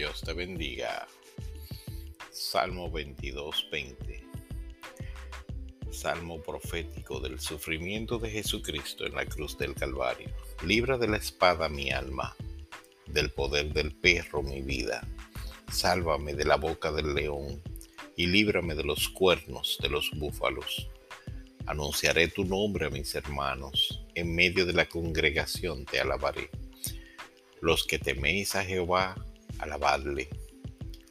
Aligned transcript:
Dios 0.00 0.22
te 0.22 0.32
bendiga. 0.32 1.06
Salmo 2.30 2.90
22, 2.90 3.68
20. 3.70 4.24
Salmo 5.90 6.40
profético 6.40 7.20
del 7.20 7.38
sufrimiento 7.38 8.18
de 8.18 8.30
Jesucristo 8.30 9.04
en 9.04 9.14
la 9.14 9.26
cruz 9.26 9.58
del 9.58 9.74
Calvario. 9.74 10.30
Libra 10.64 10.96
de 10.96 11.06
la 11.06 11.18
espada 11.18 11.68
mi 11.68 11.90
alma, 11.90 12.34
del 13.08 13.30
poder 13.30 13.74
del 13.74 13.94
perro 13.94 14.42
mi 14.42 14.62
vida. 14.62 15.06
Sálvame 15.70 16.32
de 16.32 16.46
la 16.46 16.56
boca 16.56 16.90
del 16.92 17.14
león 17.14 17.62
y 18.16 18.26
líbrame 18.26 18.74
de 18.74 18.84
los 18.84 19.06
cuernos 19.10 19.76
de 19.82 19.90
los 19.90 20.10
búfalos. 20.12 20.88
Anunciaré 21.66 22.28
tu 22.28 22.46
nombre 22.46 22.86
a 22.86 22.90
mis 22.90 23.14
hermanos, 23.14 24.02
en 24.14 24.34
medio 24.34 24.64
de 24.64 24.72
la 24.72 24.88
congregación 24.88 25.84
te 25.84 26.00
alabaré. 26.00 26.48
Los 27.60 27.84
que 27.84 27.98
teméis 27.98 28.56
a 28.56 28.64
Jehová, 28.64 29.14
alabadle, 29.60 30.28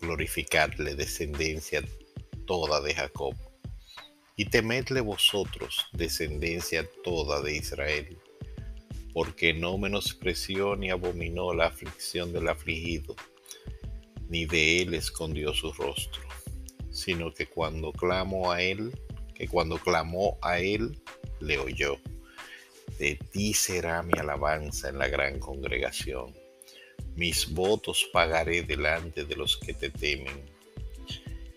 glorificadle 0.01 0.95
descendencia 0.95 1.83
toda 2.45 2.81
de 2.81 2.93
Jacob, 2.93 3.35
y 4.35 4.45
temedle 4.45 5.01
vosotros 5.01 5.87
descendencia 5.93 6.87
toda 7.03 7.41
de 7.41 7.57
Israel, 7.57 8.17
porque 9.13 9.53
no 9.53 9.77
menospreció 9.77 10.75
ni 10.75 10.89
abominó 10.89 11.53
la 11.53 11.67
aflicción 11.67 12.33
del 12.33 12.47
afligido, 12.47 13.15
ni 14.29 14.45
de 14.45 14.81
él 14.81 14.93
escondió 14.93 15.53
su 15.53 15.71
rostro, 15.73 16.21
sino 16.91 17.33
que 17.33 17.47
cuando 17.47 17.91
clamo 17.91 18.51
a 18.51 18.61
él, 18.61 18.97
que 19.35 19.47
cuando 19.47 19.77
clamó 19.77 20.37
a 20.41 20.59
él, 20.59 21.01
le 21.39 21.57
oyó. 21.57 21.97
De 22.97 23.15
ti 23.15 23.53
será 23.53 24.03
mi 24.03 24.17
alabanza 24.19 24.89
en 24.89 24.97
la 24.97 25.07
gran 25.07 25.39
congregación 25.39 26.33
mis 27.19 27.53
votos 27.53 28.09
pagaré 28.13 28.61
delante 28.61 29.25
de 29.25 29.35
los 29.35 29.57
que 29.57 29.73
te 29.73 29.89
temen. 29.89 30.41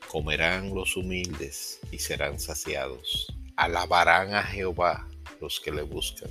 Comerán 0.08 0.74
los 0.74 0.96
humildes 0.96 1.78
y 1.92 2.00
serán 2.00 2.40
saciados. 2.40 3.32
Alabarán 3.54 4.34
a 4.34 4.42
Jehová 4.42 5.08
los 5.40 5.60
que 5.60 5.70
le 5.70 5.82
buscan. 5.82 6.30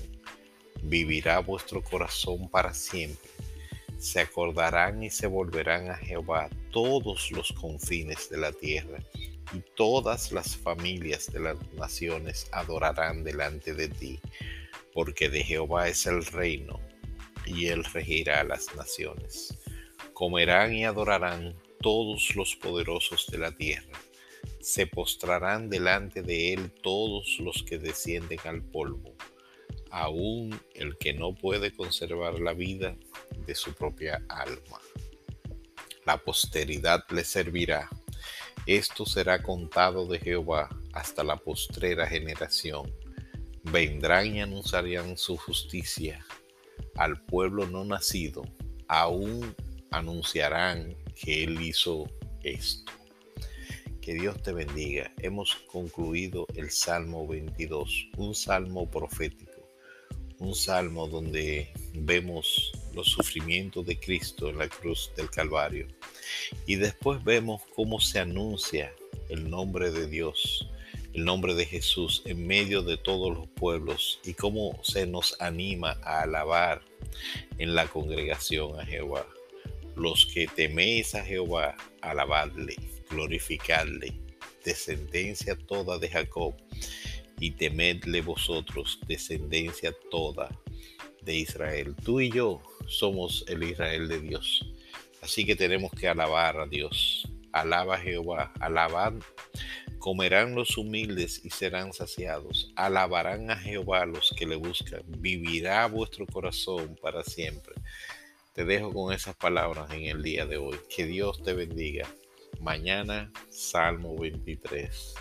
Vivirá 0.83 1.39
vuestro 1.39 1.81
corazón 1.81 2.49
para 2.49 2.73
siempre. 2.73 3.31
Se 3.99 4.19
acordarán 4.19 5.01
y 5.01 5.09
se 5.09 5.27
volverán 5.27 5.89
a 5.89 5.95
Jehová 5.95 6.49
todos 6.69 7.31
los 7.31 7.53
confines 7.53 8.29
de 8.29 8.37
la 8.37 8.51
tierra, 8.51 8.99
y 9.53 9.61
todas 9.77 10.33
las 10.33 10.57
familias 10.57 11.31
de 11.31 11.39
las 11.39 11.57
naciones 11.71 12.49
adorarán 12.51 13.23
delante 13.23 13.73
de 13.73 13.87
ti, 13.87 14.19
porque 14.93 15.29
de 15.29 15.41
Jehová 15.41 15.87
es 15.87 16.05
el 16.05 16.25
reino 16.25 16.90
y 17.45 17.67
él 17.67 17.83
regirá 17.83 18.43
las 18.43 18.73
naciones. 18.75 19.57
Comerán 20.13 20.73
y 20.73 20.85
adorarán 20.85 21.55
todos 21.81 22.35
los 22.35 22.55
poderosos 22.55 23.27
de 23.31 23.37
la 23.37 23.51
tierra. 23.51 23.99
Se 24.59 24.87
postrarán 24.87 25.69
delante 25.69 26.21
de 26.21 26.53
él 26.53 26.71
todos 26.83 27.37
los 27.39 27.63
que 27.63 27.77
descienden 27.77 28.39
al 28.45 28.61
polvo, 28.61 29.15
aun 29.89 30.59
el 30.75 30.97
que 30.97 31.13
no 31.13 31.33
puede 31.33 31.73
conservar 31.73 32.39
la 32.39 32.53
vida 32.53 32.95
de 33.45 33.55
su 33.55 33.73
propia 33.73 34.23
alma. 34.29 34.79
La 36.05 36.17
posteridad 36.17 37.03
le 37.09 37.23
servirá. 37.23 37.89
Esto 38.67 39.05
será 39.05 39.41
contado 39.41 40.05
de 40.05 40.19
Jehová 40.19 40.69
hasta 40.93 41.23
la 41.23 41.37
postrera 41.37 42.05
generación. 42.07 42.93
Vendrán 43.63 44.35
y 44.35 44.41
anunciarán 44.41 45.17
su 45.17 45.37
justicia 45.37 46.23
al 46.95 47.21
pueblo 47.25 47.67
no 47.67 47.83
nacido, 47.85 48.43
aún 48.87 49.55
anunciarán 49.91 50.95
que 51.15 51.43
Él 51.43 51.61
hizo 51.61 52.09
esto. 52.43 52.91
Que 54.01 54.13
Dios 54.15 54.41
te 54.41 54.51
bendiga. 54.51 55.13
Hemos 55.19 55.55
concluido 55.71 56.47
el 56.55 56.71
Salmo 56.71 57.27
22, 57.27 58.09
un 58.17 58.33
salmo 58.33 58.89
profético, 58.89 59.69
un 60.39 60.55
salmo 60.55 61.07
donde 61.07 61.71
vemos 61.93 62.71
los 62.93 63.09
sufrimientos 63.09 63.85
de 63.85 63.99
Cristo 63.99 64.49
en 64.49 64.57
la 64.57 64.67
cruz 64.67 65.11
del 65.15 65.29
Calvario. 65.29 65.87
Y 66.65 66.75
después 66.75 67.23
vemos 67.23 67.61
cómo 67.75 67.99
se 67.99 68.19
anuncia 68.19 68.91
el 69.29 69.49
nombre 69.49 69.91
de 69.91 70.07
Dios 70.07 70.70
el 71.13 71.25
nombre 71.25 71.53
de 71.53 71.65
Jesús 71.65 72.21
en 72.25 72.47
medio 72.47 72.81
de 72.83 72.97
todos 72.97 73.35
los 73.35 73.47
pueblos 73.49 74.19
y 74.23 74.33
cómo 74.33 74.79
se 74.83 75.05
nos 75.05 75.39
anima 75.41 75.97
a 76.03 76.21
alabar 76.21 76.81
en 77.57 77.75
la 77.75 77.87
congregación 77.87 78.79
a 78.79 78.85
Jehová. 78.85 79.25
Los 79.95 80.25
que 80.25 80.47
teméis 80.47 81.15
a 81.15 81.23
Jehová, 81.23 81.75
alabadle, 82.01 82.75
glorificadle, 83.09 84.13
descendencia 84.63 85.55
toda 85.55 85.97
de 85.97 86.09
Jacob, 86.09 86.55
y 87.41 87.51
temedle 87.51 88.21
vosotros, 88.21 88.99
descendencia 89.07 89.93
toda 90.11 90.47
de 91.23 91.35
Israel. 91.37 91.95
Tú 92.05 92.21
y 92.21 92.31
yo 92.31 92.61
somos 92.87 93.43
el 93.47 93.63
Israel 93.63 94.07
de 94.07 94.21
Dios. 94.21 94.63
Así 95.21 95.43
que 95.43 95.55
tenemos 95.55 95.91
que 95.91 96.07
alabar 96.07 96.59
a 96.59 96.67
Dios. 96.67 97.27
Alaba 97.51 97.95
a 97.95 97.99
Jehová, 97.99 98.53
alabad 98.59 99.13
Comerán 100.01 100.55
los 100.55 100.79
humildes 100.79 101.45
y 101.45 101.51
serán 101.51 101.93
saciados. 101.93 102.73
Alabarán 102.75 103.51
a 103.51 103.55
Jehová 103.55 104.07
los 104.07 104.33
que 104.35 104.47
le 104.47 104.55
buscan. 104.55 105.03
Vivirá 105.05 105.85
vuestro 105.85 106.25
corazón 106.25 106.97
para 106.99 107.23
siempre. 107.23 107.75
Te 108.53 108.65
dejo 108.65 108.91
con 108.91 109.13
esas 109.13 109.35
palabras 109.35 109.91
en 109.91 110.05
el 110.05 110.23
día 110.23 110.47
de 110.47 110.57
hoy. 110.57 110.75
Que 110.89 111.05
Dios 111.05 111.43
te 111.43 111.53
bendiga. 111.53 112.07
Mañana, 112.59 113.31
Salmo 113.49 114.17
23. 114.17 115.13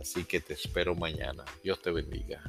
Así 0.00 0.24
que 0.24 0.40
te 0.40 0.54
espero 0.54 0.96
mañana. 0.96 1.44
Dios 1.62 1.80
te 1.80 1.92
bendiga. 1.92 2.42